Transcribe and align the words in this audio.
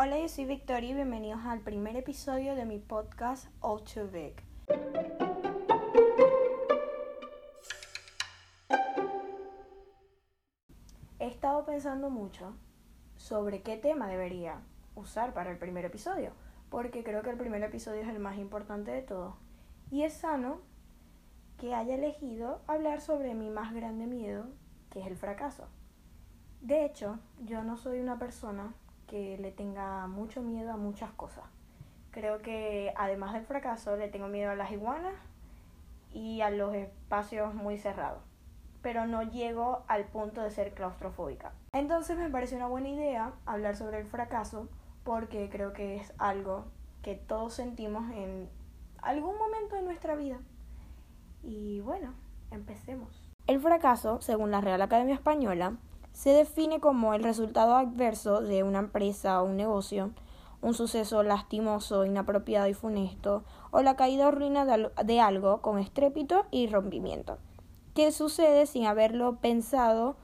Hola, 0.00 0.16
yo 0.20 0.28
soy 0.28 0.44
Victoria 0.44 0.90
y 0.90 0.94
bienvenidos 0.94 1.40
al 1.44 1.58
primer 1.58 1.96
episodio 1.96 2.54
de 2.54 2.64
mi 2.64 2.78
podcast 2.78 3.48
All 3.58 3.82
Too 3.82 4.06
Big. 4.06 4.40
He 11.18 11.26
estado 11.26 11.64
pensando 11.64 12.10
mucho 12.10 12.54
sobre 13.16 13.62
qué 13.62 13.76
tema 13.76 14.06
debería 14.06 14.60
usar 14.94 15.34
para 15.34 15.50
el 15.50 15.58
primer 15.58 15.84
episodio, 15.84 16.30
porque 16.70 17.02
creo 17.02 17.22
que 17.22 17.30
el 17.30 17.36
primer 17.36 17.64
episodio 17.64 18.02
es 18.02 18.08
el 18.08 18.20
más 18.20 18.38
importante 18.38 18.92
de 18.92 19.02
todos. 19.02 19.34
Y 19.90 20.04
es 20.04 20.12
sano 20.12 20.60
que 21.56 21.74
haya 21.74 21.96
elegido 21.96 22.62
hablar 22.68 23.00
sobre 23.00 23.34
mi 23.34 23.50
más 23.50 23.74
grande 23.74 24.06
miedo, 24.06 24.46
que 24.90 25.00
es 25.00 25.08
el 25.08 25.16
fracaso. 25.16 25.66
De 26.60 26.84
hecho, 26.84 27.18
yo 27.40 27.64
no 27.64 27.76
soy 27.76 27.98
una 27.98 28.20
persona 28.20 28.76
que 29.08 29.36
le 29.38 29.50
tenga 29.50 30.06
mucho 30.06 30.42
miedo 30.42 30.72
a 30.72 30.76
muchas 30.76 31.10
cosas. 31.12 31.44
Creo 32.12 32.38
que 32.38 32.92
además 32.96 33.32
del 33.32 33.44
fracaso 33.44 33.96
le 33.96 34.08
tengo 34.08 34.28
miedo 34.28 34.50
a 34.50 34.54
las 34.54 34.70
iguanas 34.70 35.14
y 36.12 36.40
a 36.42 36.50
los 36.50 36.74
espacios 36.74 37.54
muy 37.54 37.78
cerrados. 37.78 38.22
Pero 38.82 39.06
no 39.06 39.22
llego 39.22 39.82
al 39.88 40.04
punto 40.04 40.42
de 40.42 40.50
ser 40.50 40.72
claustrofóbica. 40.72 41.52
Entonces 41.72 42.16
me 42.16 42.30
parece 42.30 42.56
una 42.56 42.68
buena 42.68 42.88
idea 42.88 43.32
hablar 43.44 43.76
sobre 43.76 43.98
el 43.98 44.06
fracaso 44.06 44.68
porque 45.04 45.48
creo 45.50 45.72
que 45.72 45.96
es 45.96 46.12
algo 46.18 46.66
que 47.02 47.14
todos 47.14 47.54
sentimos 47.54 48.10
en 48.12 48.48
algún 49.02 49.36
momento 49.36 49.76
de 49.76 49.82
nuestra 49.82 50.14
vida. 50.14 50.38
Y 51.42 51.80
bueno, 51.80 52.14
empecemos. 52.50 53.22
El 53.46 53.60
fracaso, 53.60 54.20
según 54.20 54.50
la 54.50 54.60
Real 54.60 54.82
Academia 54.82 55.14
Española, 55.14 55.76
se 56.18 56.30
define 56.30 56.80
como 56.80 57.14
el 57.14 57.22
resultado 57.22 57.76
adverso 57.76 58.40
de 58.40 58.64
una 58.64 58.80
empresa 58.80 59.40
o 59.40 59.46
un 59.46 59.56
negocio, 59.56 60.10
un 60.60 60.74
suceso 60.74 61.22
lastimoso, 61.22 62.04
inapropiado 62.04 62.66
y 62.66 62.74
funesto, 62.74 63.44
o 63.70 63.82
la 63.82 63.94
caída 63.94 64.26
o 64.26 64.32
ruina 64.32 64.66
de 64.66 65.20
algo 65.20 65.62
con 65.62 65.78
estrépito 65.78 66.46
y 66.50 66.66
rompimiento, 66.66 67.38
que 67.94 68.10
sucede 68.10 68.66
sin 68.66 68.86
haberlo 68.86 69.36
pensado 69.36 70.16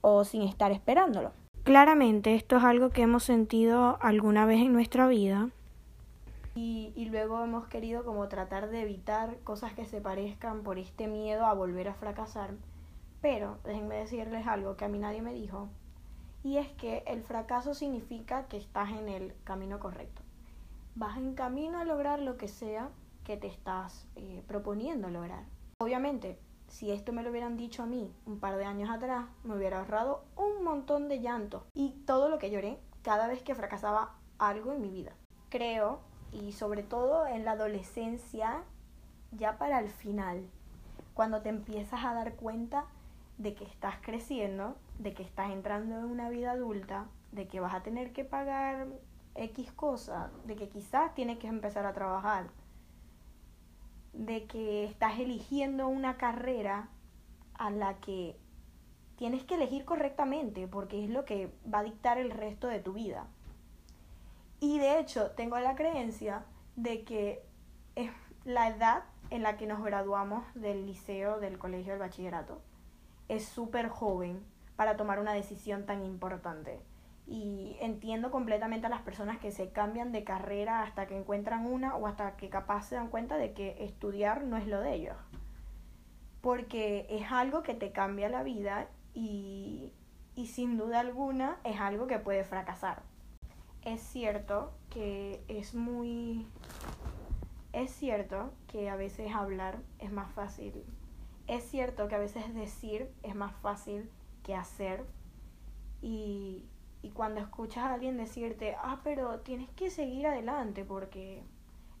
o 0.00 0.24
sin 0.24 0.42
estar 0.42 0.72
esperándolo. 0.72 1.30
Claramente 1.62 2.34
esto 2.34 2.56
es 2.56 2.64
algo 2.64 2.90
que 2.90 3.02
hemos 3.02 3.22
sentido 3.22 3.96
alguna 4.00 4.44
vez 4.44 4.60
en 4.60 4.72
nuestra 4.72 5.06
vida. 5.06 5.50
Y, 6.56 6.92
y, 6.96 7.10
luego 7.10 7.44
hemos 7.44 7.68
querido 7.68 8.04
como 8.04 8.26
tratar 8.26 8.70
de 8.70 8.82
evitar 8.82 9.38
cosas 9.44 9.72
que 9.72 9.84
se 9.84 10.00
parezcan 10.00 10.64
por 10.64 10.80
este 10.80 11.06
miedo 11.06 11.46
a 11.46 11.54
volver 11.54 11.86
a 11.86 11.94
fracasar 11.94 12.54
pero 13.20 13.58
déjenme 13.64 13.96
decirles 13.96 14.46
algo 14.46 14.76
que 14.76 14.84
a 14.84 14.88
mí 14.88 14.98
nadie 14.98 15.22
me 15.22 15.34
dijo, 15.34 15.68
y 16.42 16.58
es 16.58 16.68
que 16.72 17.02
el 17.06 17.22
fracaso 17.22 17.74
significa 17.74 18.46
que 18.46 18.56
estás 18.56 18.90
en 18.90 19.08
el 19.08 19.34
camino 19.44 19.80
correcto. 19.80 20.22
Vas 20.94 21.16
en 21.18 21.34
camino 21.34 21.78
a 21.78 21.84
lograr 21.84 22.20
lo 22.20 22.36
que 22.36 22.48
sea 22.48 22.90
que 23.24 23.36
te 23.36 23.46
estás 23.46 24.06
eh, 24.16 24.42
proponiendo 24.46 25.10
lograr. 25.10 25.44
Obviamente, 25.80 26.38
si 26.68 26.90
esto 26.90 27.12
me 27.12 27.22
lo 27.22 27.30
hubieran 27.30 27.56
dicho 27.56 27.82
a 27.82 27.86
mí 27.86 28.12
un 28.26 28.38
par 28.38 28.56
de 28.56 28.64
años 28.64 28.90
atrás, 28.90 29.26
me 29.44 29.56
hubiera 29.56 29.78
ahorrado 29.78 30.24
un 30.36 30.64
montón 30.64 31.08
de 31.08 31.20
llanto 31.20 31.66
y 31.74 31.90
todo 32.06 32.28
lo 32.28 32.38
que 32.38 32.50
lloré 32.50 32.78
cada 33.02 33.26
vez 33.26 33.42
que 33.42 33.54
fracasaba 33.54 34.14
algo 34.38 34.72
en 34.72 34.80
mi 34.80 34.90
vida. 34.90 35.12
Creo, 35.48 36.00
y 36.32 36.52
sobre 36.52 36.82
todo 36.82 37.26
en 37.26 37.44
la 37.44 37.52
adolescencia, 37.52 38.62
ya 39.32 39.58
para 39.58 39.78
el 39.80 39.88
final, 39.88 40.46
cuando 41.14 41.42
te 41.42 41.48
empiezas 41.48 42.04
a 42.04 42.14
dar 42.14 42.34
cuenta 42.34 42.86
de 43.38 43.54
que 43.54 43.64
estás 43.64 43.96
creciendo, 44.02 44.76
de 44.98 45.14
que 45.14 45.22
estás 45.22 45.50
entrando 45.50 45.96
en 45.98 46.04
una 46.04 46.28
vida 46.28 46.52
adulta, 46.52 47.06
de 47.32 47.46
que 47.46 47.60
vas 47.60 47.74
a 47.74 47.82
tener 47.82 48.12
que 48.12 48.24
pagar 48.24 48.88
X 49.36 49.72
cosas, 49.72 50.30
de 50.44 50.56
que 50.56 50.68
quizás 50.68 51.14
tienes 51.14 51.38
que 51.38 51.46
empezar 51.46 51.86
a 51.86 51.92
trabajar, 51.92 52.48
de 54.12 54.46
que 54.46 54.84
estás 54.84 55.20
eligiendo 55.20 55.86
una 55.86 56.16
carrera 56.16 56.88
a 57.54 57.70
la 57.70 57.94
que 58.00 58.36
tienes 59.16 59.44
que 59.44 59.54
elegir 59.54 59.84
correctamente 59.84 60.66
porque 60.66 61.04
es 61.04 61.10
lo 61.10 61.24
que 61.24 61.52
va 61.72 61.80
a 61.80 61.84
dictar 61.84 62.18
el 62.18 62.32
resto 62.32 62.66
de 62.66 62.80
tu 62.80 62.92
vida. 62.92 63.26
Y 64.60 64.78
de 64.78 64.98
hecho 64.98 65.30
tengo 65.32 65.58
la 65.60 65.76
creencia 65.76 66.44
de 66.74 67.04
que 67.04 67.44
es 67.94 68.10
la 68.44 68.68
edad 68.68 69.04
en 69.30 69.42
la 69.42 69.56
que 69.56 69.66
nos 69.66 69.84
graduamos 69.84 70.42
del 70.54 70.86
liceo, 70.86 71.38
del 71.38 71.58
colegio, 71.58 71.92
del 71.92 72.00
bachillerato 72.00 72.60
es 73.28 73.44
súper 73.44 73.88
joven 73.88 74.42
para 74.76 74.96
tomar 74.96 75.18
una 75.18 75.32
decisión 75.32 75.86
tan 75.86 76.04
importante. 76.04 76.80
Y 77.26 77.76
entiendo 77.80 78.30
completamente 78.30 78.86
a 78.86 78.90
las 78.90 79.02
personas 79.02 79.38
que 79.38 79.52
se 79.52 79.70
cambian 79.70 80.12
de 80.12 80.24
carrera 80.24 80.82
hasta 80.82 81.06
que 81.06 81.16
encuentran 81.16 81.66
una 81.66 81.94
o 81.96 82.06
hasta 82.06 82.36
que 82.36 82.48
capaz 82.48 82.88
se 82.88 82.94
dan 82.94 83.08
cuenta 83.08 83.36
de 83.36 83.52
que 83.52 83.84
estudiar 83.84 84.44
no 84.44 84.56
es 84.56 84.66
lo 84.66 84.80
de 84.80 84.94
ellos. 84.94 85.16
Porque 86.40 87.06
es 87.10 87.30
algo 87.30 87.62
que 87.62 87.74
te 87.74 87.92
cambia 87.92 88.30
la 88.30 88.42
vida 88.42 88.88
y, 89.12 89.92
y 90.36 90.46
sin 90.46 90.78
duda 90.78 91.00
alguna 91.00 91.58
es 91.64 91.80
algo 91.80 92.06
que 92.06 92.18
puede 92.18 92.44
fracasar. 92.44 93.02
Es 93.82 94.00
cierto 94.00 94.72
que 94.88 95.42
es 95.48 95.74
muy... 95.74 96.46
Es 97.74 97.90
cierto 97.90 98.52
que 98.68 98.88
a 98.88 98.96
veces 98.96 99.34
hablar 99.34 99.78
es 99.98 100.10
más 100.10 100.32
fácil 100.32 100.84
es 101.48 101.64
cierto 101.64 102.08
que 102.08 102.14
a 102.14 102.18
veces 102.18 102.54
decir 102.54 103.10
es 103.22 103.34
más 103.34 103.54
fácil 103.56 104.10
que 104.44 104.54
hacer 104.54 105.04
y, 106.00 106.66
y 107.02 107.10
cuando 107.10 107.40
escuchas 107.40 107.84
a 107.84 107.94
alguien 107.94 108.16
decirte, 108.16 108.76
ah, 108.78 109.00
pero 109.02 109.40
tienes 109.40 109.68
que 109.70 109.90
seguir 109.90 110.26
adelante 110.26 110.84
porque 110.84 111.42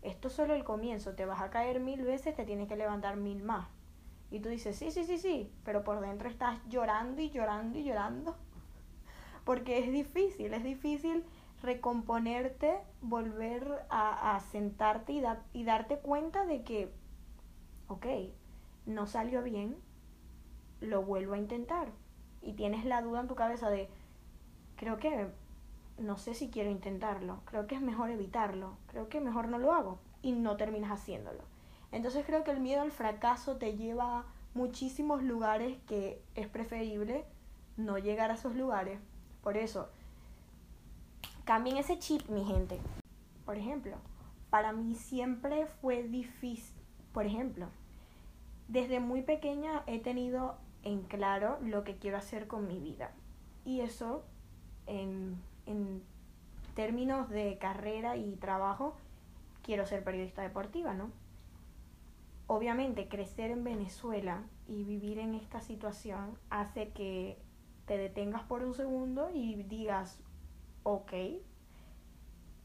esto 0.02 0.28
es 0.28 0.34
solo 0.34 0.54
el 0.54 0.64
comienzo, 0.64 1.14
te 1.14 1.24
vas 1.24 1.40
a 1.40 1.50
caer 1.50 1.80
mil 1.80 2.02
veces, 2.02 2.36
te 2.36 2.44
tienes 2.44 2.68
que 2.68 2.76
levantar 2.76 3.16
mil 3.16 3.42
más. 3.42 3.68
Y 4.30 4.40
tú 4.40 4.50
dices, 4.50 4.76
sí, 4.76 4.90
sí, 4.90 5.04
sí, 5.04 5.18
sí, 5.18 5.50
pero 5.64 5.82
por 5.84 6.00
dentro 6.00 6.28
estás 6.28 6.58
llorando 6.68 7.22
y 7.22 7.30
llorando 7.30 7.78
y 7.78 7.84
llorando. 7.84 8.36
Porque 9.44 9.78
es 9.78 9.90
difícil, 9.90 10.52
es 10.52 10.62
difícil 10.62 11.24
recomponerte, 11.62 12.78
volver 13.00 13.86
a, 13.88 14.36
a 14.36 14.40
sentarte 14.40 15.12
y, 15.12 15.22
y 15.52 15.64
darte 15.64 15.98
cuenta 15.98 16.44
de 16.44 16.62
que, 16.62 16.92
ok, 17.88 18.06
no 18.88 19.06
salió 19.06 19.42
bien, 19.42 19.76
lo 20.80 21.02
vuelvo 21.02 21.34
a 21.34 21.38
intentar. 21.38 21.88
Y 22.42 22.54
tienes 22.54 22.84
la 22.84 23.02
duda 23.02 23.20
en 23.20 23.28
tu 23.28 23.34
cabeza 23.34 23.68
de, 23.68 23.88
creo 24.76 24.98
que 24.98 25.28
no 25.98 26.16
sé 26.16 26.34
si 26.34 26.48
quiero 26.48 26.70
intentarlo, 26.70 27.40
creo 27.44 27.66
que 27.66 27.74
es 27.74 27.80
mejor 27.80 28.10
evitarlo, 28.10 28.76
creo 28.86 29.08
que 29.08 29.20
mejor 29.20 29.48
no 29.48 29.58
lo 29.58 29.72
hago 29.72 29.98
y 30.22 30.32
no 30.32 30.56
terminas 30.56 30.90
haciéndolo. 30.90 31.42
Entonces 31.92 32.24
creo 32.24 32.44
que 32.44 32.50
el 32.50 32.60
miedo 32.60 32.82
al 32.82 32.90
fracaso 32.90 33.56
te 33.56 33.76
lleva 33.76 34.20
a 34.20 34.24
muchísimos 34.54 35.22
lugares 35.22 35.78
que 35.86 36.22
es 36.34 36.48
preferible 36.48 37.24
no 37.76 37.98
llegar 37.98 38.30
a 38.30 38.34
esos 38.34 38.54
lugares. 38.54 38.98
Por 39.42 39.56
eso, 39.56 39.88
cambien 41.44 41.76
ese 41.76 41.98
chip, 41.98 42.28
mi 42.28 42.44
gente. 42.44 42.78
Por 43.44 43.56
ejemplo, 43.56 43.96
para 44.50 44.72
mí 44.72 44.94
siempre 44.94 45.66
fue 45.66 46.04
difícil, 46.04 46.74
por 47.12 47.26
ejemplo, 47.26 47.68
desde 48.68 49.00
muy 49.00 49.22
pequeña 49.22 49.82
he 49.86 49.98
tenido 49.98 50.56
en 50.82 51.02
claro 51.02 51.58
lo 51.62 51.84
que 51.84 51.96
quiero 51.96 52.18
hacer 52.18 52.46
con 52.46 52.68
mi 52.68 52.78
vida. 52.78 53.10
Y 53.64 53.80
eso, 53.80 54.24
en, 54.86 55.36
en 55.66 56.02
términos 56.74 57.28
de 57.28 57.58
carrera 57.58 58.16
y 58.16 58.36
trabajo, 58.36 58.94
quiero 59.62 59.84
ser 59.86 60.04
periodista 60.04 60.42
deportiva, 60.42 60.94
¿no? 60.94 61.10
Obviamente, 62.46 63.08
crecer 63.08 63.50
en 63.50 63.64
Venezuela 63.64 64.42
y 64.66 64.84
vivir 64.84 65.18
en 65.18 65.34
esta 65.34 65.60
situación 65.60 66.38
hace 66.48 66.90
que 66.90 67.38
te 67.86 67.98
detengas 67.98 68.42
por 68.42 68.62
un 68.62 68.74
segundo 68.74 69.30
y 69.34 69.62
digas, 69.64 70.20
ok, 70.82 71.12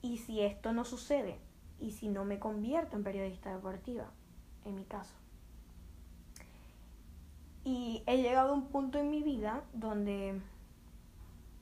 ¿y 0.02 0.18
si 0.18 0.42
esto 0.42 0.74
no 0.74 0.86
sucede? 0.86 1.40
¿Y 1.80 1.92
si 1.92 2.08
no 2.08 2.24
me 2.24 2.40
convierto 2.40 2.96
en 2.96 3.04
periodista 3.04 3.54
deportiva? 3.54 4.06
En 4.64 4.76
mi 4.76 4.86
caso. 4.86 5.23
Y 7.64 8.04
he 8.08 8.18
llegado 8.22 8.52
a 8.52 8.54
un 8.54 8.68
punto 8.68 8.98
en 8.98 9.10
mi 9.10 9.24
vida 9.24 9.64
donde 9.74 10.42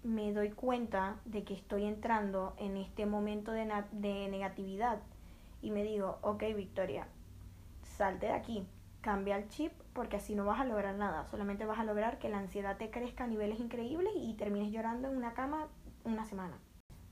me 0.04 0.34
doy 0.34 0.50
cuenta 0.50 1.18
de 1.26 1.44
que 1.44 1.54
estoy 1.54 1.86
entrando 1.86 2.56
en 2.58 2.76
este 2.78 3.06
momento 3.06 3.52
de, 3.52 3.72
de 3.92 4.28
negatividad 4.30 5.00
y 5.62 5.70
me 5.70 5.84
digo, 5.84 6.18
ok 6.22 6.44
Victoria, 6.56 7.08
salte 7.84 8.28
de 8.28 8.34
aquí, 8.34 8.68
cambia 9.02 9.38
el 9.38 9.48
chip 9.50 9.72
porque 9.94 10.18
así 10.18 10.34
no 10.34 10.46
vas 10.46 10.60
a 10.60 10.66
lograr 10.66 10.96
nada, 10.96 11.28
solamente 11.28 11.66
vas 11.66 11.80
a 11.80 11.84
lograr 11.84 12.18
que 12.18 12.30
la 12.30 12.40
ansiedad 12.40 12.78
te 12.78 12.90
crezca 12.90 13.26
a 13.26 13.28
niveles 13.28 13.60
increíbles 13.60 14.14
y 14.16 14.34
termines 14.34 14.72
llorando 14.72 15.08
en 15.08 15.18
una 15.18 15.34
cama 15.34 15.68
una 16.04 16.26
semana. 16.26 16.58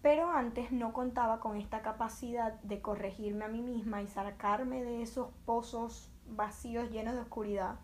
Pero 0.02 0.32
antes 0.32 0.72
no 0.72 0.94
contaba 0.94 1.40
con 1.42 1.58
esta 1.58 1.82
capacidad 1.82 2.54
de 2.62 2.82
corregirme 2.82 3.46
a 3.46 3.50
mí 3.50 3.62
misma 3.62 4.02
y 4.02 4.08
sacarme 4.08 4.82
de 4.84 5.02
esos 5.02 5.30
pozos 5.46 6.10
vacíos 6.26 6.90
llenos 6.90 7.16
de 7.16 7.22
oscuridad 7.22 7.76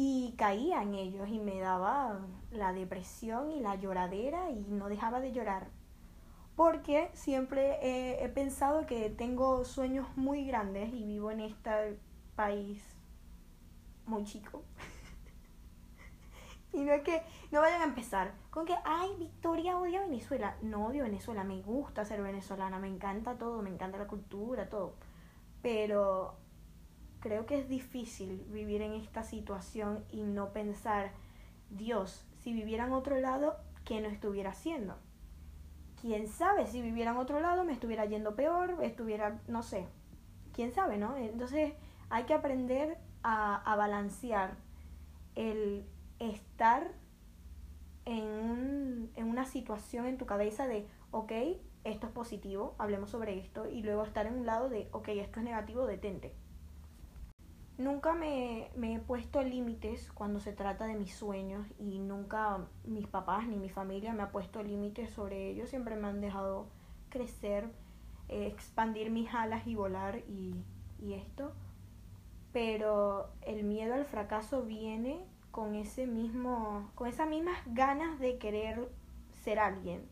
y 0.00 0.34
caía 0.38 0.82
en 0.82 0.94
ellos 0.94 1.28
y 1.28 1.40
me 1.40 1.58
daba 1.58 2.20
la 2.52 2.72
depresión 2.72 3.50
y 3.50 3.58
la 3.58 3.74
lloradera 3.74 4.48
y 4.50 4.64
no 4.68 4.88
dejaba 4.88 5.20
de 5.20 5.32
llorar. 5.32 5.68
porque 6.56 7.10
siempre 7.14 7.78
he 8.24 8.28
pensado 8.30 8.86
que 8.86 9.10
tengo 9.10 9.64
sueños 9.64 10.06
muy 10.16 10.44
grandes 10.46 10.92
y 10.92 11.04
vivo 11.04 11.30
en 11.30 11.40
este 11.40 11.98
país 12.36 12.82
muy 14.06 14.24
chico. 14.24 14.62
y 16.72 16.84
no 16.84 16.92
es 16.92 17.02
que 17.02 17.22
no 17.50 17.60
vayan 17.60 17.82
a 17.82 17.84
empezar 17.84 18.32
con 18.50 18.66
que, 18.66 18.74
ay, 18.84 19.10
Victoria 19.18 19.78
odia 19.78 20.00
Venezuela. 20.00 20.56
No 20.62 20.86
odio 20.86 21.04
Venezuela, 21.04 21.44
me 21.44 21.62
gusta 21.62 22.04
ser 22.04 22.22
venezolana, 22.22 22.78
me 22.78 22.88
encanta 22.88 23.36
todo, 23.38 23.62
me 23.62 23.70
encanta 23.70 23.98
la 23.98 24.06
cultura, 24.06 24.68
todo. 24.68 24.94
Pero 25.62 26.36
creo 27.20 27.46
que 27.46 27.58
es 27.58 27.68
difícil 27.68 28.44
vivir 28.50 28.82
en 28.82 28.92
esta 28.92 29.22
situación 29.22 30.04
y 30.10 30.22
no 30.22 30.52
pensar, 30.52 31.12
Dios, 31.70 32.24
si 32.40 32.52
viviera 32.52 32.86
en 32.86 32.92
otro 32.92 33.18
lado, 33.20 33.56
¿qué 33.84 34.00
no 34.00 34.08
estuviera 34.08 34.50
haciendo? 34.50 34.96
quién 36.00 36.28
sabe 36.28 36.66
si 36.66 36.80
viviera 36.80 37.10
en 37.10 37.16
otro 37.16 37.40
lado 37.40 37.64
me 37.64 37.72
estuviera 37.72 38.04
yendo 38.04 38.34
peor, 38.34 38.76
estuviera, 38.82 39.40
no 39.48 39.62
sé, 39.62 39.86
quién 40.52 40.72
sabe, 40.72 40.98
¿no? 40.98 41.16
Entonces 41.16 41.72
hay 42.10 42.24
que 42.24 42.34
aprender 42.34 42.98
a, 43.22 43.56
a 43.56 43.76
balancear 43.76 44.56
el 45.34 45.86
estar 46.18 46.90
en, 48.04 48.24
un, 48.24 49.10
en 49.16 49.28
una 49.28 49.44
situación 49.44 50.06
en 50.06 50.18
tu 50.18 50.26
cabeza 50.26 50.66
de, 50.66 50.86
ok, 51.10 51.32
esto 51.84 52.06
es 52.06 52.12
positivo, 52.12 52.74
hablemos 52.78 53.10
sobre 53.10 53.38
esto, 53.38 53.68
y 53.68 53.82
luego 53.82 54.04
estar 54.04 54.26
en 54.26 54.34
un 54.34 54.46
lado 54.46 54.68
de, 54.68 54.88
ok, 54.92 55.08
esto 55.08 55.40
es 55.40 55.44
negativo, 55.44 55.86
detente. 55.86 56.34
Nunca 57.78 58.12
me, 58.12 58.70
he 58.82 58.98
puesto 58.98 59.40
límites 59.40 60.10
cuando 60.12 60.40
se 60.40 60.52
trata 60.52 60.86
de 60.86 60.96
mis 60.96 61.14
sueños 61.14 61.64
y 61.78 62.00
nunca 62.00 62.66
mis 62.84 63.06
papás 63.06 63.46
ni 63.46 63.56
mi 63.56 63.70
familia 63.70 64.12
me 64.12 64.24
ha 64.24 64.32
puesto 64.32 64.64
límites 64.64 65.12
sobre 65.12 65.48
ellos. 65.48 65.70
Siempre 65.70 65.94
me 65.94 66.08
han 66.08 66.20
dejado 66.20 66.66
crecer, 67.08 67.70
eh, 68.28 68.48
expandir 68.48 69.10
mis 69.10 69.32
alas 69.32 69.64
y 69.68 69.76
volar 69.76 70.18
y, 70.26 70.56
y 70.98 71.14
esto. 71.14 71.52
Pero 72.52 73.30
el 73.42 73.62
miedo 73.62 73.94
al 73.94 74.06
fracaso 74.06 74.64
viene 74.64 75.24
con 75.52 75.76
ese 75.76 76.08
mismo, 76.08 76.90
con 76.96 77.06
esas 77.06 77.28
mismas 77.28 77.58
ganas 77.66 78.18
de 78.18 78.38
querer 78.38 78.90
ser 79.44 79.60
alguien. 79.60 80.04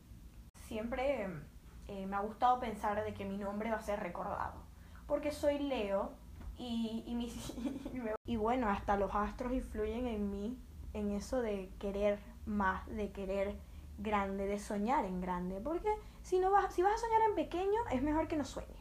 Siempre 0.67 1.27
eh, 1.89 2.05
me 2.05 2.15
ha 2.15 2.21
gustado 2.21 2.61
pensar 2.61 3.03
de 3.03 3.13
que 3.13 3.25
mi 3.25 3.37
nombre 3.37 3.71
va 3.71 3.77
a 3.77 3.81
ser 3.81 3.99
recordado. 3.99 4.61
Porque 5.05 5.31
soy 5.31 5.59
Leo 5.59 6.11
y, 6.57 7.03
y, 7.05 7.15
mis, 7.15 7.53
y 8.25 8.35
bueno, 8.35 8.69
hasta 8.69 8.97
los 8.97 9.13
astros 9.13 9.53
influyen 9.53 10.07
en 10.07 10.31
mí, 10.31 10.57
en 10.93 11.11
eso 11.11 11.41
de 11.41 11.69
querer 11.79 12.19
más, 12.45 12.85
de 12.87 13.11
querer 13.11 13.55
grande, 13.97 14.47
de 14.47 14.59
soñar 14.59 15.05
en 15.05 15.21
grande. 15.21 15.59
Porque 15.61 15.89
si, 16.23 16.39
no 16.39 16.51
vas, 16.51 16.73
si 16.73 16.81
vas 16.81 16.93
a 16.95 16.97
soñar 16.97 17.21
en 17.29 17.35
pequeño, 17.35 17.79
es 17.91 18.01
mejor 18.01 18.27
que 18.27 18.37
no 18.37 18.45
sueñes. 18.45 18.77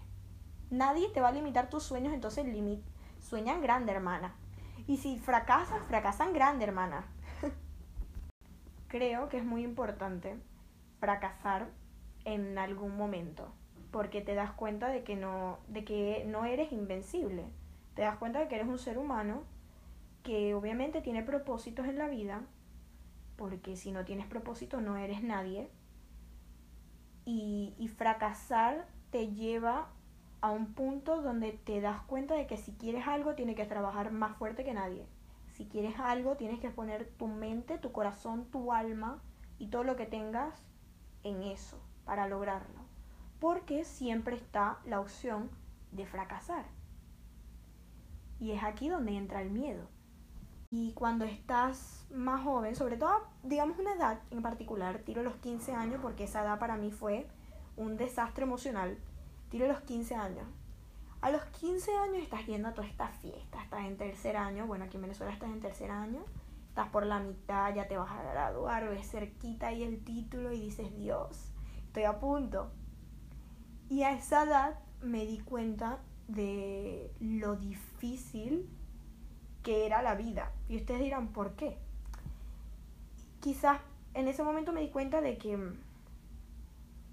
Nadie 0.70 1.08
te 1.10 1.20
va 1.20 1.28
a 1.28 1.32
limitar 1.32 1.70
tus 1.70 1.82
sueños, 1.82 2.12
entonces 2.12 2.46
limit, 2.46 2.82
sueña 3.20 3.54
en 3.54 3.60
grande, 3.60 3.92
hermana. 3.92 4.34
Y 4.86 4.96
si 4.96 5.18
fracasas, 5.18 5.82
fracasan 5.86 6.32
grande, 6.32 6.64
hermana. 6.64 7.04
Creo 8.88 9.28
que 9.28 9.38
es 9.38 9.44
muy 9.44 9.62
importante 9.62 10.36
fracasar 10.98 11.68
en 12.24 12.58
algún 12.58 12.96
momento, 12.96 13.52
porque 13.90 14.20
te 14.20 14.34
das 14.34 14.52
cuenta 14.52 14.88
de 14.88 15.04
que 15.04 15.14
no, 15.14 15.58
de 15.68 15.84
que 15.84 16.24
no 16.26 16.44
eres 16.44 16.72
invencible 16.72 17.44
te 17.96 18.02
das 18.02 18.18
cuenta 18.18 18.38
de 18.38 18.46
que 18.46 18.56
eres 18.56 18.68
un 18.68 18.78
ser 18.78 18.98
humano 18.98 19.42
que 20.22 20.54
obviamente 20.54 21.00
tiene 21.00 21.22
propósitos 21.22 21.86
en 21.86 21.98
la 21.98 22.08
vida, 22.08 22.42
porque 23.36 23.74
si 23.74 23.90
no 23.90 24.04
tienes 24.04 24.26
propósito 24.26 24.80
no 24.80 24.96
eres 24.96 25.22
nadie, 25.22 25.70
y, 27.24 27.74
y 27.78 27.88
fracasar 27.88 28.86
te 29.10 29.28
lleva 29.28 29.88
a 30.42 30.50
un 30.50 30.74
punto 30.74 31.22
donde 31.22 31.52
te 31.52 31.80
das 31.80 32.02
cuenta 32.02 32.34
de 32.34 32.46
que 32.46 32.58
si 32.58 32.72
quieres 32.72 33.08
algo 33.08 33.34
tienes 33.34 33.56
que 33.56 33.64
trabajar 33.64 34.12
más 34.12 34.36
fuerte 34.36 34.62
que 34.62 34.74
nadie. 34.74 35.06
Si 35.54 35.64
quieres 35.64 35.98
algo 35.98 36.36
tienes 36.36 36.60
que 36.60 36.70
poner 36.70 37.08
tu 37.16 37.26
mente, 37.28 37.78
tu 37.78 37.92
corazón, 37.92 38.44
tu 38.50 38.72
alma 38.72 39.22
y 39.58 39.68
todo 39.68 39.84
lo 39.84 39.96
que 39.96 40.04
tengas 40.04 40.62
en 41.24 41.42
eso 41.42 41.80
para 42.04 42.28
lograrlo. 42.28 42.80
Porque 43.40 43.84
siempre 43.84 44.36
está 44.36 44.78
la 44.84 45.00
opción 45.00 45.50
de 45.92 46.04
fracasar. 46.04 46.66
Y 48.38 48.52
es 48.52 48.62
aquí 48.62 48.88
donde 48.88 49.16
entra 49.16 49.42
el 49.42 49.50
miedo. 49.50 49.88
Y 50.70 50.92
cuando 50.92 51.24
estás 51.24 52.06
más 52.10 52.42
joven, 52.42 52.74
sobre 52.74 52.96
todo, 52.96 53.26
digamos 53.42 53.78
una 53.78 53.94
edad 53.94 54.20
en 54.30 54.42
particular, 54.42 54.98
tiro 54.98 55.22
los 55.22 55.36
15 55.36 55.74
años 55.74 56.00
porque 56.02 56.24
esa 56.24 56.42
edad 56.42 56.58
para 56.58 56.76
mí 56.76 56.90
fue 56.90 57.28
un 57.76 57.96
desastre 57.96 58.44
emocional, 58.44 58.98
tiro 59.48 59.68
los 59.68 59.80
15 59.80 60.16
años. 60.16 60.46
A 61.20 61.30
los 61.30 61.42
15 61.44 61.96
años 61.96 62.22
estás 62.22 62.46
yendo 62.46 62.68
a 62.68 62.74
toda 62.74 62.86
esta 62.86 63.08
fiesta, 63.08 63.62
estás 63.62 63.84
en 63.84 63.96
tercer 63.96 64.36
año, 64.36 64.66
bueno, 64.66 64.84
aquí 64.84 64.96
en 64.96 65.02
Venezuela 65.02 65.32
estás 65.32 65.50
en 65.50 65.60
tercer 65.60 65.90
año, 65.90 66.24
estás 66.68 66.88
por 66.88 67.06
la 67.06 67.20
mitad, 67.20 67.74
ya 67.74 67.88
te 67.88 67.96
vas 67.96 68.10
a 68.10 68.22
graduar, 68.22 68.88
ves 68.88 69.10
cerquita 69.10 69.68
ahí 69.68 69.82
el 69.82 70.04
título 70.04 70.52
y 70.52 70.60
dices, 70.60 70.94
Dios, 70.96 71.52
estoy 71.86 72.04
a 72.04 72.18
punto. 72.18 72.70
Y 73.88 74.02
a 74.02 74.12
esa 74.12 74.42
edad 74.42 74.78
me 75.00 75.24
di 75.26 75.38
cuenta 75.38 76.00
de 76.28 77.10
lo 77.20 77.56
difícil 77.56 78.68
que 79.62 79.86
era 79.86 80.02
la 80.02 80.14
vida. 80.14 80.52
Y 80.68 80.76
ustedes 80.76 81.00
dirán, 81.00 81.28
¿por 81.28 81.54
qué? 81.54 81.76
Quizás 83.40 83.80
en 84.14 84.28
ese 84.28 84.42
momento 84.42 84.72
me 84.72 84.80
di 84.80 84.90
cuenta 84.90 85.20
de 85.20 85.38
que 85.38 85.58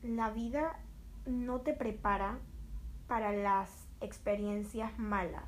la 0.03 0.29
vida 0.31 0.79
no 1.25 1.61
te 1.61 1.73
prepara 1.73 2.39
para 3.07 3.31
las 3.31 3.69
experiencias 4.01 4.97
malas. 4.97 5.45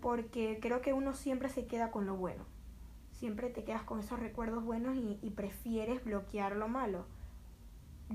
Porque 0.00 0.58
creo 0.60 0.80
que 0.80 0.92
uno 0.92 1.12
siempre 1.12 1.48
se 1.48 1.66
queda 1.66 1.90
con 1.90 2.06
lo 2.06 2.16
bueno. 2.16 2.44
Siempre 3.12 3.50
te 3.50 3.64
quedas 3.64 3.82
con 3.82 4.00
esos 4.00 4.18
recuerdos 4.18 4.64
buenos 4.64 4.96
y, 4.96 5.18
y 5.20 5.30
prefieres 5.30 6.02
bloquear 6.04 6.56
lo 6.56 6.68
malo 6.68 7.04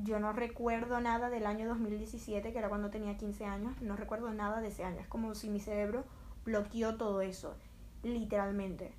yo 0.03 0.19
no 0.19 0.33
recuerdo 0.33 0.99
nada 0.99 1.29
del 1.29 1.45
año 1.45 1.67
2017, 1.67 2.51
que 2.51 2.57
era 2.57 2.69
cuando 2.69 2.89
tenía 2.89 3.17
15 3.17 3.45
años, 3.45 3.81
no 3.81 3.95
recuerdo 3.95 4.31
nada 4.33 4.61
de 4.61 4.67
ese 4.67 4.83
año. 4.83 4.99
Es 4.99 5.07
como 5.07 5.35
si 5.35 5.49
mi 5.49 5.59
cerebro 5.59 6.03
bloqueó 6.43 6.97
todo 6.97 7.21
eso, 7.21 7.55
literalmente. 8.03 8.93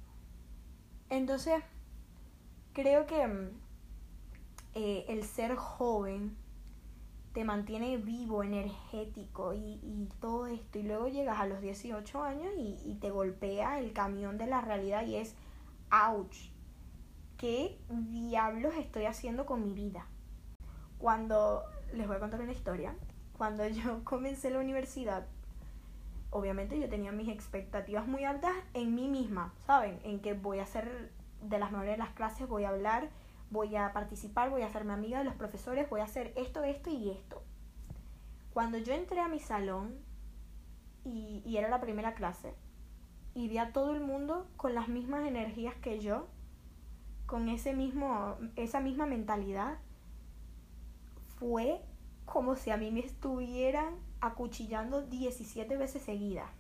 Entonces, 1.11 1.63
creo 2.73 3.07
que 3.07 3.27
mm, 3.27 3.51
eh, 4.75 5.05
el 5.09 5.25
ser 5.25 5.55
joven 5.57 6.37
te 7.35 7.45
mantiene 7.45 7.99
vivo, 7.99 8.43
energético 8.43 9.53
y, 9.53 9.79
y, 9.83 10.09
todo 10.21 10.47
esto. 10.47 10.79
Y 10.79 10.85
luego 10.85 11.09
llegas 11.09 11.39
a 11.39 11.47
los 11.47 11.61
18 11.61 12.23
años 12.23 12.53
y, 12.57 12.79
y 12.85 12.95
te 12.95 13.11
golpea 13.11 13.79
el 13.79 13.93
camión 13.93 14.39
de 14.39 14.47
la 14.47 14.63
realidad 14.63 15.07
y 15.07 15.17
es, 15.17 15.37
ouch, 15.93 16.37
¿qué 17.37 17.79
diablos 17.91 18.75
estoy 18.79 19.05
haciendo 19.05 19.45
con 19.45 19.63
mi 19.63 19.75
vida? 19.75 20.07
Cuando, 20.99 21.65
les 21.93 22.07
voy 22.07 22.17
a 22.17 22.21
contar 22.21 22.41
una 22.41 22.53
historia, 22.53 22.95
cuando 23.37 23.67
yo 23.69 24.05
comencé 24.05 24.51
la 24.51 24.59
universidad, 24.59 25.27
obviamente 26.31 26.79
yo 26.79 26.89
tenía 26.89 27.13
mis 27.13 27.29
expectativas 27.29 28.07
muy 28.07 28.25
altas 28.25 28.53
en 28.75 28.95
mí 28.95 29.09
misma, 29.09 29.53
¿saben? 29.67 30.01
En 30.05 30.21
que 30.21 30.35
voy 30.35 30.59
a 30.59 30.65
hacer 30.65 31.13
de 31.43 31.59
las 31.59 31.71
mejores 31.71 31.93
de 31.93 31.99
las 31.99 32.11
clases, 32.11 32.49
voy 32.49 32.65
a 32.65 32.71
hablar, 32.71 33.11
voy 33.51 33.77
a 33.77 33.93
participar, 33.93 34.51
voy 34.51 34.63
a 34.63 34.67
hacerme 34.67 34.93
amiga 34.93 35.19
de 35.19 35.25
los 35.25 35.35
profesores, 35.35 35.89
voy 35.89 36.01
a 36.01 36.05
hacer 36.05 36.33
esto, 36.37 36.65
esto 36.65 36.91
y 36.91 37.11
esto. 37.11 37.43
Cuando 38.53 38.79
yo 38.79 38.95
entré 38.95 39.21
a 39.21 39.29
mi 39.29 39.39
salón 39.39 39.99
y, 41.05 41.43
y 41.45 41.59
era 41.59 41.69
la 41.69 41.81
primera 41.81 42.15
clase, 42.15 42.55
y 43.37 43.49
vi 43.49 43.59
a 43.59 43.71
todo 43.71 43.95
el 43.95 44.01
mundo 44.01 44.49
con 44.57 44.75
las 44.75 44.89
mismas 44.89 45.27
energías 45.27 45.75
que 45.75 46.01
yo, 46.01 46.27
con 47.27 47.51
ese 47.51 47.75
mismo, 47.75 48.37
esa 48.57 48.81
misma 48.81 49.05
mentalidad, 49.05 49.79
fue 51.39 51.81
como 52.25 52.57
si 52.57 52.71
a 52.71 52.77
mí 52.77 52.91
me 52.91 53.01
estuvieran 53.01 53.95
acuchillando 54.21 55.03
17 55.03 55.77
veces 55.77 56.03
seguidas. 56.03 56.51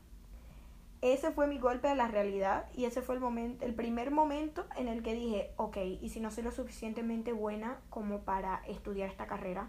Ese 1.03 1.31
fue 1.31 1.47
mi 1.47 1.59
golpe 1.59 1.89
de 1.89 1.95
la 1.95 2.09
realidad 2.09 2.67
y 2.75 2.87
ese 2.87 3.03
fue 3.03 3.15
el, 3.17 3.21
momento, 3.21 3.65
el 3.65 3.75
primer 3.75 4.11
momento 4.11 4.67
en 4.77 4.89
el 4.89 5.03
que 5.03 5.15
dije, 5.15 5.53
ok, 5.57 5.77
y 6.01 6.09
si 6.09 6.21
no 6.21 6.31
soy 6.31 6.45
lo 6.45 6.51
suficientemente 6.51 7.33
buena 7.33 7.81
como 7.91 8.21
para 8.21 8.63
estudiar 8.67 9.11
esta 9.11 9.27
carrera, 9.27 9.69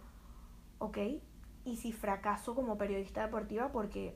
ok, 0.80 0.98
y 1.66 1.76
si 1.76 1.92
fracaso 1.92 2.56
como 2.56 2.78
periodista 2.78 3.26
deportiva 3.26 3.72
porque 3.72 4.16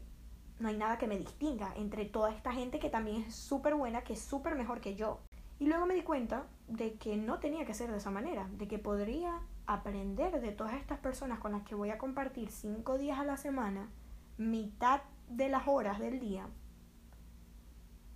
no 0.59 0.69
hay 0.69 0.77
nada 0.77 0.97
que 0.97 1.07
me 1.07 1.17
distinga 1.17 1.73
entre 1.75 2.05
toda 2.05 2.31
esta 2.31 2.53
gente 2.53 2.79
que 2.79 2.89
también 2.89 3.23
es 3.23 3.35
súper 3.35 3.75
buena, 3.75 4.03
que 4.03 4.13
es 4.13 4.21
súper 4.21 4.55
mejor 4.55 4.79
que 4.79 4.95
yo. 4.95 5.19
Y 5.59 5.67
luego 5.67 5.85
me 5.85 5.95
di 5.95 6.03
cuenta 6.03 6.47
de 6.67 6.93
que 6.93 7.17
no 7.17 7.39
tenía 7.39 7.65
que 7.65 7.73
ser 7.73 7.91
de 7.91 7.97
esa 7.97 8.09
manera, 8.09 8.47
de 8.53 8.67
que 8.67 8.79
podría 8.79 9.41
aprender 9.65 10.41
de 10.41 10.51
todas 10.51 10.73
estas 10.73 10.99
personas 10.99 11.39
con 11.39 11.51
las 11.51 11.63
que 11.63 11.75
voy 11.75 11.89
a 11.89 11.97
compartir 11.97 12.51
cinco 12.51 12.97
días 12.97 13.19
a 13.19 13.23
la 13.23 13.37
semana, 13.37 13.89
mitad 14.37 15.01
de 15.29 15.49
las 15.49 15.67
horas 15.67 15.99
del 15.99 16.19
día. 16.19 16.47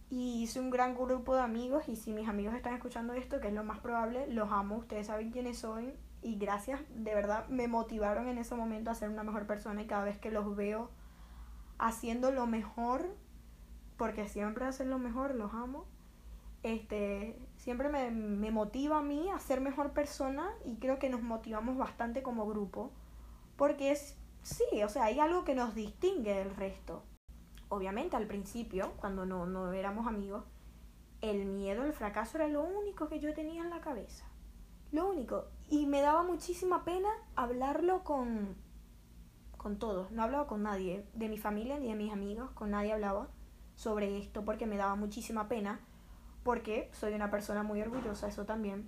Y 0.10 0.44
hice 0.44 0.60
un 0.60 0.70
gran 0.70 0.96
grupo 0.96 1.36
de 1.36 1.42
amigos 1.42 1.90
y 1.90 1.96
si 1.96 2.14
mis 2.14 2.28
amigos 2.28 2.54
están 2.56 2.74
escuchando 2.74 3.14
esto, 3.14 3.40
que 3.40 3.48
es 3.48 3.54
lo 3.54 3.64
más 3.64 3.80
probable, 3.80 4.28
los 4.28 4.52
amo, 4.52 4.78
ustedes 4.78 5.08
saben 5.08 5.32
quiénes 5.32 5.58
son 5.58 5.94
y 6.22 6.38
gracias, 6.38 6.82
de 6.90 7.14
verdad, 7.14 7.48
me 7.50 7.68
motivaron 7.68 8.28
en 8.28 8.38
ese 8.38 8.56
momento 8.56 8.90
a 8.90 8.96
ser 8.96 9.10
una 9.10 9.24
mejor 9.24 9.46
persona 9.46 9.82
y 9.82 9.88
cada 9.88 10.04
vez 10.04 10.18
que 10.18 10.32
los 10.32 10.56
veo 10.56 10.90
haciendo 11.78 12.32
lo 12.32 12.48
mejor, 12.48 13.16
porque 13.98 14.28
siempre 14.28 14.66
hacen 14.66 14.90
lo 14.90 14.98
mejor, 14.98 15.36
los 15.36 15.54
amo, 15.54 15.86
este, 16.66 17.38
siempre 17.58 17.90
me, 17.90 18.10
me 18.10 18.50
motiva 18.50 18.98
a 18.98 19.04
mí 19.04 19.30
a 19.30 19.38
ser 19.38 19.62
mejor 19.62 19.94
persona 19.94 20.52
y 20.66 20.78
creo 20.78 20.98
que 20.98 21.12
nos 21.12 21.22
motivamos 21.22 21.78
bastante 21.78 22.24
como 22.24 22.48
grupo, 22.48 22.92
porque 23.56 23.92
es, 23.92 24.18
sí, 24.42 24.84
o 24.84 24.90
sea, 24.90 25.04
hay 25.04 25.20
algo 25.20 25.44
que 25.46 25.54
nos 25.54 25.76
distingue 25.76 26.34
del 26.34 26.56
resto. 26.56 27.04
Obviamente 27.70 28.16
al 28.16 28.26
principio, 28.26 28.94
cuando 28.98 29.28
no, 29.28 29.46
no 29.46 29.74
éramos 29.74 30.08
amigos, 30.08 30.44
el 31.22 31.46
miedo 31.46 31.84
al 31.84 31.94
fracaso 31.94 32.38
era 32.38 32.48
lo 32.48 32.64
único 32.64 33.08
que 33.10 33.20
yo 33.20 33.36
tenía 33.36 33.62
en 33.62 33.70
la 33.70 33.82
cabeza. 33.82 34.26
Lo 34.92 35.08
único. 35.08 35.46
Y 35.70 35.86
me 35.86 36.02
daba 36.02 36.24
muchísima 36.24 36.84
pena 36.84 37.10
hablarlo 37.36 38.04
con, 38.04 38.56
con 39.56 39.78
todos. 39.78 40.10
No 40.10 40.24
hablaba 40.24 40.48
con 40.48 40.64
nadie, 40.64 41.06
de 41.14 41.30
mi 41.30 41.38
familia 41.38 41.78
ni 41.78 41.90
de 41.90 41.96
mis 41.96 42.12
amigos, 42.12 42.50
con 42.52 42.72
nadie 42.72 42.94
hablaba 42.94 43.28
sobre 43.76 44.18
esto 44.18 44.44
porque 44.44 44.66
me 44.66 44.78
daba 44.78 44.96
muchísima 44.96 45.48
pena, 45.48 45.80
porque 46.46 46.92
soy 46.94 47.16
una 47.16 47.32
persona 47.32 47.64
muy 47.64 47.82
orgullosa, 47.82 48.28
eso 48.28 48.46
también. 48.46 48.88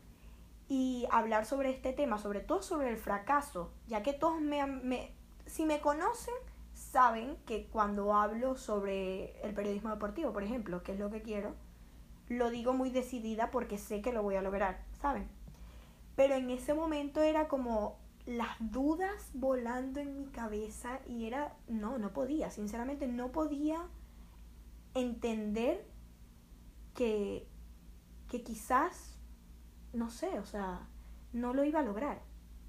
Y 0.69 1.07
hablar 1.11 1.47
sobre 1.47 1.71
este 1.71 1.91
tema, 1.91 2.19
sobre 2.19 2.39
todo 2.39 2.61
sobre 2.61 2.89
el 2.89 2.97
fracaso, 2.97 3.71
ya 3.87 4.03
que 4.03 4.13
todos 4.13 4.39
me, 4.39 4.63
me 4.67 5.11
si 5.47 5.65
me 5.65 5.81
conocen, 5.81 6.35
saben 6.75 7.35
que 7.47 7.65
cuando 7.65 8.13
hablo 8.13 8.57
sobre 8.57 9.41
el 9.41 9.55
periodismo 9.55 9.89
deportivo, 9.89 10.33
por 10.33 10.43
ejemplo, 10.43 10.83
que 10.83 10.91
es 10.91 10.99
lo 10.99 11.09
que 11.09 11.23
quiero, 11.23 11.55
lo 12.29 12.51
digo 12.51 12.73
muy 12.73 12.91
decidida 12.91 13.49
porque 13.49 13.79
sé 13.79 14.03
que 14.03 14.13
lo 14.13 14.21
voy 14.21 14.35
a 14.35 14.43
lograr, 14.43 14.83
¿saben? 15.01 15.27
Pero 16.15 16.35
en 16.35 16.51
ese 16.51 16.75
momento 16.75 17.23
era 17.23 17.47
como 17.47 17.97
las 18.27 18.55
dudas 18.59 19.31
volando 19.33 19.99
en 19.99 20.15
mi 20.15 20.27
cabeza 20.27 20.99
y 21.07 21.25
era, 21.25 21.55
no, 21.67 21.97
no 21.97 22.13
podía, 22.13 22.51
sinceramente 22.51 23.07
no 23.07 23.31
podía 23.31 23.81
entender 24.93 25.96
que, 26.97 27.47
que 28.27 28.43
quizás, 28.43 29.19
no 29.93 30.09
sé, 30.09 30.39
o 30.39 30.45
sea, 30.45 30.87
no 31.31 31.53
lo 31.53 31.63
iba 31.63 31.79
a 31.79 31.83
lograr. 31.83 32.23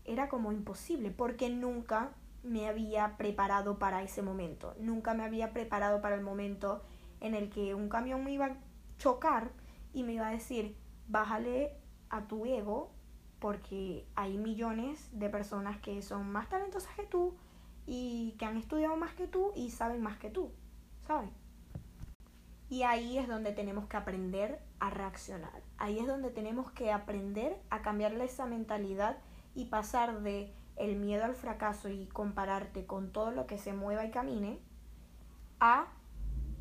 Era 0.05 0.29
como 0.29 0.53
imposible 0.53 1.11
porque 1.11 1.49
nunca 1.49 2.13
me 2.43 2.69
había 2.69 3.17
preparado 3.17 3.79
para 3.79 4.03
ese 4.03 4.21
momento. 4.21 4.75
Nunca 4.79 5.15
me 5.15 5.25
había 5.25 5.53
preparado 5.55 6.03
para 6.03 6.15
el 6.15 6.21
momento 6.21 6.83
en 7.21 7.35
el 7.35 7.49
que 7.49 7.75
un 7.75 7.89
camión 7.89 8.23
me 8.23 8.33
iba 8.33 8.47
a 8.47 8.57
chocar 8.99 9.51
y 9.95 10.03
me 10.03 10.13
iba 10.13 10.29
a 10.29 10.33
decir, 10.33 10.77
bájale 11.09 11.73
a 12.11 12.29
tu 12.29 12.45
ego 12.45 12.93
porque 13.39 14.07
hay 14.15 14.37
millones 14.37 15.09
de 15.13 15.31
personas 15.31 15.81
que 15.81 16.03
son 16.03 16.31
más 16.31 16.51
talentosas 16.51 16.95
que 16.97 17.07
tú 17.07 17.35
y 17.87 18.35
que 18.39 18.45
han 18.45 18.59
estudiado 18.59 18.97
más 18.97 19.15
que 19.15 19.27
tú 19.27 19.53
y 19.57 19.71
saben 19.71 20.03
más 20.03 20.19
que 20.19 20.29
tú, 20.29 20.53
¿sabes? 21.07 21.31
Y 22.71 22.83
ahí 22.83 23.19
es 23.19 23.29
donde 23.29 23.53
tenemos 23.53 23.87
que 23.87 23.97
aprender 23.97 24.61
a 24.79 24.91
reaccionar. 24.91 25.63
Ahí 25.79 25.99
es 25.99 26.07
donde 26.07 26.31
tenemos 26.31 26.71
que 26.71 26.93
aprender 26.93 27.61
a 27.71 27.83
cambiarle 27.83 28.25
esa 28.25 28.47
mentalidad 28.47 29.19
y 29.55 29.67
pasar 29.67 30.21
de 30.21 30.53
el 30.77 30.97
miedo 30.97 31.25
al 31.25 31.35
fracaso 31.35 31.89
y 31.89 32.07
compararte 32.07 32.87
con 32.87 33.11
todo 33.11 33.31
lo 33.31 33.47
que 33.47 33.59
se 33.59 33.73
mueva 33.73 34.05
y 34.05 34.11
camine 34.11 34.61
a, 35.61 35.89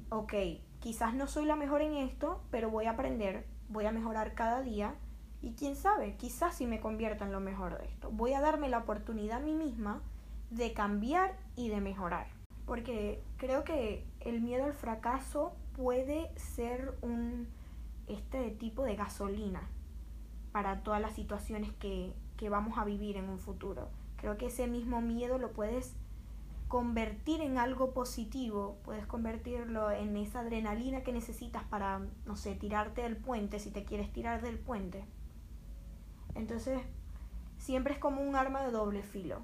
ok, 0.09 0.33
quizás 0.79 1.13
no 1.13 1.27
soy 1.27 1.45
la 1.45 1.55
mejor 1.55 1.81
en 1.81 1.95
esto, 1.95 2.41
pero 2.49 2.69
voy 2.69 2.85
a 2.85 2.91
aprender, 2.91 3.45
voy 3.69 3.85
a 3.85 3.91
mejorar 3.91 4.33
cada 4.33 4.61
día 4.61 4.95
y 5.41 5.53
quién 5.53 5.75
sabe, 5.75 6.15
quizás 6.17 6.55
si 6.55 6.65
me 6.65 6.79
convierta 6.79 7.25
en 7.25 7.31
lo 7.31 7.39
mejor 7.39 7.77
de 7.77 7.85
esto. 7.85 8.09
Voy 8.11 8.33
a 8.33 8.41
darme 8.41 8.69
la 8.69 8.79
oportunidad 8.79 9.37
a 9.37 9.45
mí 9.45 9.53
misma 9.53 10.01
de 10.49 10.73
cambiar 10.73 11.37
y 11.55 11.69
de 11.69 11.81
mejorar. 11.81 12.27
Porque 12.65 13.23
creo 13.37 13.63
que 13.63 14.05
el 14.19 14.41
miedo 14.41 14.65
al 14.65 14.73
fracaso 14.73 15.53
puede 15.77 16.31
ser 16.37 16.97
un 17.01 17.47
este 18.07 18.49
tipo 18.51 18.83
de 18.83 18.95
gasolina 18.95 19.61
para 20.51 20.81
todas 20.81 20.99
las 20.99 21.13
situaciones 21.13 21.71
que, 21.73 22.13
que 22.35 22.49
vamos 22.49 22.77
a 22.77 22.83
vivir 22.83 23.15
en 23.15 23.29
un 23.29 23.37
futuro. 23.37 23.89
Creo 24.17 24.37
que 24.37 24.47
ese 24.47 24.67
mismo 24.67 25.01
miedo 25.01 25.37
lo 25.37 25.51
puedes 25.51 25.95
convertir 26.67 27.41
en 27.41 27.59
algo 27.59 27.93
positivo, 27.93 28.77
puedes 28.83 29.05
convertirlo 29.05 29.91
en 29.91 30.17
esa 30.17 30.39
adrenalina 30.39 31.03
que 31.03 31.13
necesitas 31.13 31.63
para, 31.65 32.01
no 32.25 32.35
sé, 32.35 32.55
tirarte 32.55 33.03
del 33.03 33.15
puente, 33.15 33.59
si 33.59 33.71
te 33.71 33.85
quieres 33.85 34.11
tirar 34.11 34.41
del 34.41 34.57
puente. 34.57 35.05
Entonces, 36.33 36.81
siempre 37.57 37.93
es 37.93 37.99
como 37.99 38.21
un 38.21 38.35
arma 38.35 38.63
de 38.63 38.71
doble 38.71 39.03
filo. 39.03 39.41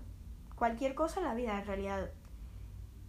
Cualquier 0.56 0.96
cosa 0.96 1.20
en 1.20 1.28
la 1.28 1.36
vida, 1.36 1.60
en 1.60 1.68
realidad, 1.68 2.10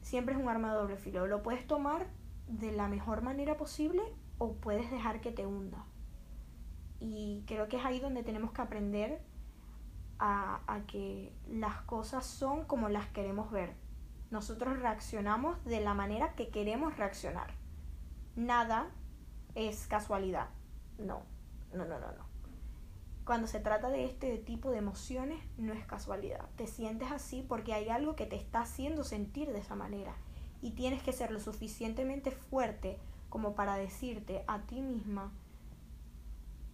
siempre 0.03 0.35
es 0.35 0.41
un 0.41 0.49
arma 0.49 0.73
de 0.73 0.79
doble 0.79 0.97
filo. 0.97 1.27
Lo 1.27 1.43
puedes 1.43 1.67
tomar 1.67 2.07
de 2.49 2.73
la 2.73 2.89
mejor 2.89 3.23
manera 3.23 3.57
posible 3.57 4.03
o 4.39 4.55
puedes 4.55 4.91
dejar 4.91 5.21
que 5.21 5.33
te 5.33 5.47
hunda. 5.47 5.85
Y 7.01 7.45
creo 7.47 7.69
que 7.69 7.77
es 7.77 7.85
ahí 7.85 8.01
donde 8.01 8.23
tenemos 8.23 8.53
que 8.53 8.63
aprender 8.63 9.21
a, 10.19 10.61
a 10.67 10.87
que 10.87 11.33
las 11.49 11.83
cosas 11.83 12.25
son 12.25 12.65
como 12.65 12.89
las 12.89 13.09
queremos 13.09 13.51
ver 13.51 13.75
nosotros 14.35 14.81
reaccionamos 14.81 15.65
de 15.65 15.81
la 15.81 15.95
manera 15.95 16.35
que 16.35 16.49
queremos 16.49 16.97
reaccionar. 16.97 17.55
Nada 18.35 18.91
es 19.55 19.87
casualidad. 19.87 20.49
No, 20.99 21.23
no, 21.73 21.85
no, 21.85 22.01
no, 22.01 22.11
no. 22.13 22.27
Cuando 23.25 23.47
se 23.47 23.61
trata 23.61 23.91
de 23.91 24.05
este 24.05 24.37
tipo 24.39 24.73
de 24.73 24.79
emociones, 24.79 25.41
no 25.57 25.73
es 25.73 25.87
casualidad. 25.87 26.45
Te 26.57 26.67
sientes 26.67 27.13
así 27.13 27.43
porque 27.49 27.75
hay 27.75 27.89
algo 27.91 28.17
que 28.17 28.27
te 28.27 28.35
está 28.35 28.63
haciendo 28.63 29.05
sentir 29.05 29.53
de 29.53 29.61
esa 29.61 29.77
manera. 29.77 30.17
Y 30.65 30.71
tienes 30.71 31.03
que 31.03 31.13
ser 31.13 31.31
lo 31.31 31.39
suficientemente 31.39 32.31
fuerte 32.31 32.97
como 33.29 33.55
para 33.55 33.77
decirte 33.77 34.45
a 34.47 34.63
ti 34.63 34.81
misma, 34.81 35.31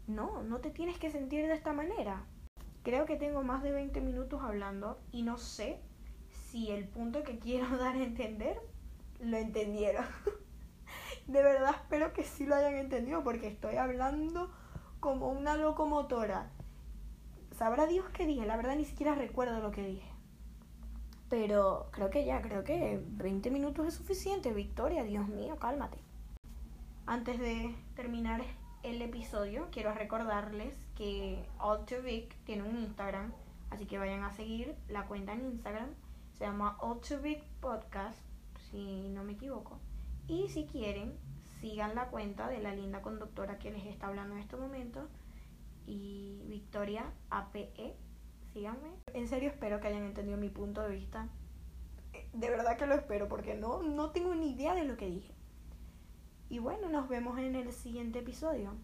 no, 0.06 0.44
no 0.44 0.58
te 0.60 0.70
tienes 0.70 0.96
que 0.96 1.10
sentir 1.10 1.46
de 1.48 1.54
esta 1.54 1.72
manera. 1.72 2.22
Creo 2.84 3.04
que 3.04 3.16
tengo 3.16 3.42
más 3.42 3.64
de 3.64 3.72
20 3.72 4.00
minutos 4.00 4.42
hablando 4.42 5.00
y 5.10 5.22
no 5.22 5.38
sé 5.38 5.80
si 6.30 6.70
el 6.70 6.86
punto 6.86 7.24
que 7.24 7.40
quiero 7.40 7.66
dar 7.78 7.96
a 7.96 8.02
entender 8.04 8.60
lo 9.20 9.36
entendieron. 9.36 10.04
de 11.26 11.42
verdad 11.42 11.74
espero 11.74 12.12
que 12.12 12.22
sí 12.22 12.46
lo 12.46 12.54
hayan 12.54 12.76
entendido 12.76 13.24
porque 13.24 13.48
estoy 13.48 13.74
hablando 13.74 14.52
como 15.00 15.30
una 15.30 15.56
locomotora. 15.56 16.50
Sabrá 17.58 17.86
Dios 17.86 18.06
qué 18.12 18.24
dije, 18.24 18.46
la 18.46 18.56
verdad 18.56 18.76
ni 18.76 18.84
siquiera 18.84 19.16
recuerdo 19.16 19.60
lo 19.60 19.72
que 19.72 19.84
dije. 19.84 20.09
Pero 21.30 21.88
creo 21.92 22.10
que 22.10 22.26
ya, 22.26 22.42
creo 22.42 22.64
que 22.64 23.02
20 23.02 23.50
minutos 23.50 23.86
es 23.86 23.94
suficiente, 23.94 24.52
Victoria, 24.52 25.02
Dios 25.04 25.28
mío, 25.28 25.56
cálmate. 25.56 25.98
Antes 27.06 27.38
de 27.38 27.74
terminar 27.96 28.42
el 28.82 29.00
episodio, 29.00 29.68
quiero 29.70 29.94
recordarles 29.94 30.76
que 30.96 31.46
All 31.58 31.86
Vic 32.04 32.36
tiene 32.44 32.64
un 32.64 32.76
Instagram, 32.76 33.32
así 33.70 33.86
que 33.86 33.96
vayan 33.96 34.24
a 34.24 34.32
seguir 34.32 34.74
la 34.88 35.06
cuenta 35.06 35.32
en 35.32 35.46
Instagram 35.46 35.88
se 36.40 36.46
llama 36.46 36.78
All 36.80 37.02
Too 37.02 37.18
Big 37.18 37.42
Podcast, 37.60 38.18
si 38.70 39.10
no 39.10 39.22
me 39.24 39.32
equivoco. 39.32 39.78
Y 40.26 40.48
si 40.48 40.64
quieren, 40.64 41.12
sigan 41.60 41.94
la 41.94 42.06
cuenta 42.06 42.48
de 42.48 42.60
la 42.60 42.74
linda 42.74 43.02
conductora 43.02 43.58
que 43.58 43.70
les 43.70 43.84
está 43.84 44.06
hablando 44.06 44.36
en 44.36 44.40
este 44.40 44.56
momento. 44.56 45.06
Y 45.86 46.40
Victoria 46.46 47.12
APE, 47.28 47.94
síganme. 48.52 48.90
En 49.14 49.28
serio 49.28 49.50
espero 49.50 49.80
que 49.80 49.88
hayan 49.88 50.04
entendido 50.04 50.38
mi 50.38 50.48
punto 50.48 50.82
de 50.82 50.90
vista. 50.90 51.28
De 52.32 52.50
verdad 52.50 52.76
que 52.76 52.86
lo 52.86 52.94
espero 52.94 53.28
porque 53.28 53.54
no, 53.54 53.82
no 53.82 54.10
tengo 54.10 54.34
ni 54.34 54.52
idea 54.52 54.74
de 54.74 54.84
lo 54.84 54.96
que 54.96 55.06
dije. 55.06 55.34
Y 56.48 56.58
bueno, 56.58 56.88
nos 56.88 57.08
vemos 57.08 57.38
en 57.38 57.54
el 57.54 57.72
siguiente 57.72 58.18
episodio 58.20 58.74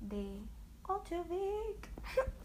de 0.00 0.40
Too 0.86 1.24
Big. 1.24 2.32